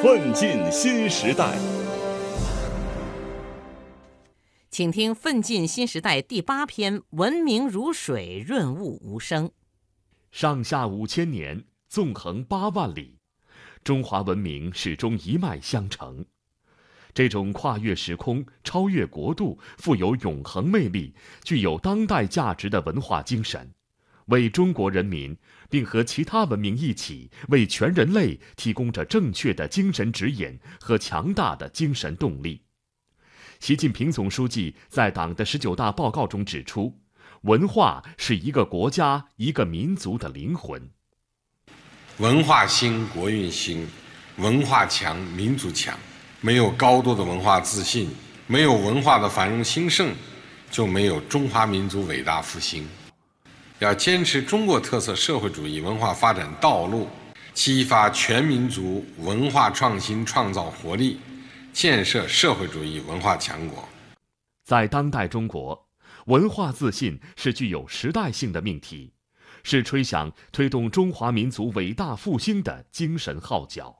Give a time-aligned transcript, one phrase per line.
[0.00, 1.58] 奋进新时代，
[4.70, 9.50] 请听《奋进新时代》第八篇：文明如水，润物无声。
[10.30, 13.18] 上下五千年，纵横八万里，
[13.82, 16.24] 中华文明始终一脉相承。
[17.12, 21.12] 这种跨越时空、超越国度、富有永恒魅力、
[21.42, 23.68] 具有当代价值的文化精神。
[24.28, 25.36] 为中国人民，
[25.68, 32.62] 并和其他文明一起为全人类提供着正确的精神指引和强大的精神动力。
[33.60, 37.00] 习近平总书记在党的十九大报告中指出，
[37.42, 40.90] 文化是一个国家、一个民族的灵魂。
[42.18, 43.86] 文化兴，国运兴；
[44.36, 45.98] 文化强，民族强。
[46.40, 48.08] 没有高度的文化自信，
[48.46, 50.14] 没有文化的繁荣兴盛，
[50.70, 52.86] 就没有中华民族伟大复兴。
[53.80, 57.08] 要坚持中国特色社会主义文化发展道路，
[57.54, 61.20] 激发全民族文化创新创造活力，
[61.72, 63.88] 建设社会主义文化强国。
[64.64, 65.86] 在当代中国，
[66.26, 69.12] 文化自信是具有时代性的命题，
[69.62, 73.94] 是吹响推动中华民族伟大复兴的精神号角。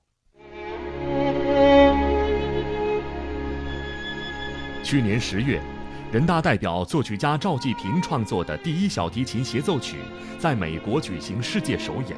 [4.83, 5.63] 去年十月。
[6.11, 9.98] 人大代表作曲家赵季平创作的第一小提琴协奏曲，
[10.39, 12.17] 在美国举行世界首演。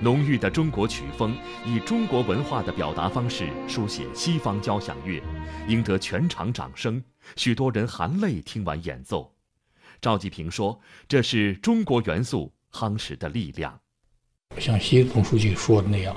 [0.00, 1.32] 浓郁的中国曲风，
[1.64, 5.22] 以中国文化的表达方式书写西方交响乐，
[5.68, 7.00] 赢得全场掌声。
[7.36, 9.32] 许多人含泪听完演奏。
[10.00, 13.78] 赵季平说：“这是中国元素夯实的力量。”
[14.58, 16.16] 像习总书记说的那样，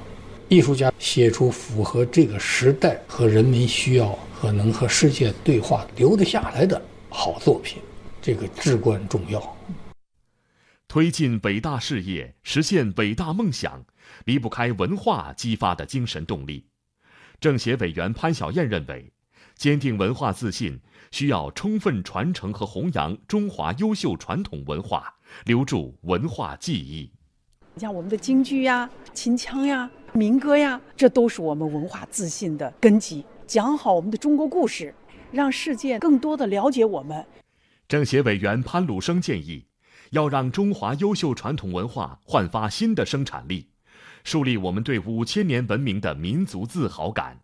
[0.49, 4.17] 艺术家写出符合这个时代和人民需要。
[4.39, 7.81] 和能和世界对话留得下来的好作品，
[8.21, 9.57] 这个至关重要。
[10.87, 13.83] 推进伟大事业、实现伟大梦想，
[14.25, 16.67] 离不开文化激发的精神动力。
[17.41, 19.11] 政协委员潘晓燕认为，
[19.55, 25.15] 坚定文化自信需要充分传承和弘扬中华优秀传统文化，
[25.45, 27.11] 留住文化记忆。
[27.73, 33.25] 你像我们的京剧呀、秦腔呀、民歌呀，这都是我们文化自信的根基。
[33.47, 34.93] 讲好我们的中国故事，
[35.31, 37.25] 让世界更多的了解我们。
[37.87, 39.65] 政协委员潘鲁生建议，
[40.11, 43.69] 要让中华优秀传统文化焕发新的生产力，
[44.25, 47.39] 树立我们对五千年文明的民族自豪感。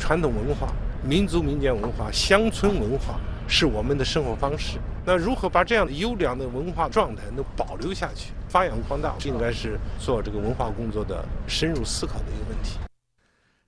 [0.00, 0.68] 传统文化、
[1.06, 4.78] 民族民间文化、乡村文化是我们的生活方式。
[5.04, 12.78] 那如何把这样的优良的文化状态能保留下去、发扬光大，应该是做这个文化工作的深入思考的一个问题。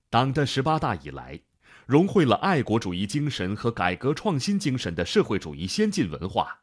[0.09, 1.39] 党的十八大以来。
[1.85, 6.59] 融汇了爱国主义精神和改革创新精神的社会主义先进文化，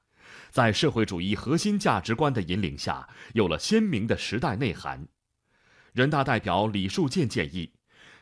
[0.51, 5.09] 在社会主义核心价值观的引领下，有了鲜明的时代内涵。
[5.93, 7.73] 人大代表李树建建议，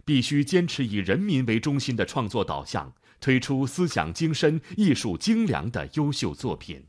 [0.04, 6.86] 必须坚持以人民为中心的创作导向，推出思想精深、艺术精良的优秀作品。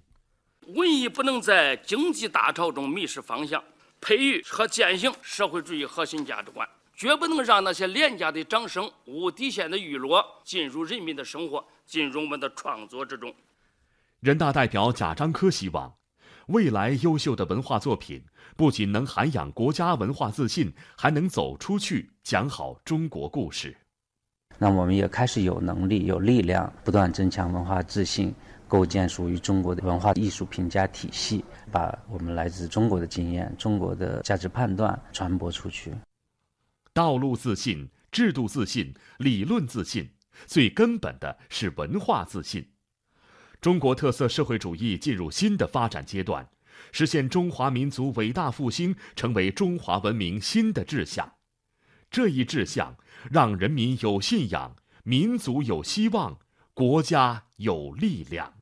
[0.76, 3.64] 文艺不能在经济大潮中迷失方向，
[4.00, 6.68] 培育和践行社会主义核心价值观。
[6.98, 13.32] 绝不能让那些廉价的掌声、无底线的娱乐进入人民的生活，进入我们的创作之中。
[14.20, 15.94] 人大代表贾樟柯希望，
[16.48, 18.24] 未来优秀的文化作品
[18.56, 23.78] 不仅能涵养国家文化自信，还能走出去讲好中国故事。
[24.58, 28.34] 那我们也开始有能力、有力量，不断增强文化自信，
[28.68, 35.94] 构建属于中国的文化艺术评价体系，把我们来自中国的经验、中国的价值判断传播出去。
[36.98, 40.10] 道路自信、制度自信、理论自信，
[40.48, 42.72] 最根本的是文化自信。
[43.62, 46.50] 中国特色社会主义进入新的发展阶段，
[46.92, 51.34] 实现中华民族伟大复兴成为中华文明新的志向。
[52.10, 52.98] 这一志向
[53.30, 56.40] 让人民有信仰，民族有希望，
[56.74, 58.57] 国家有力量。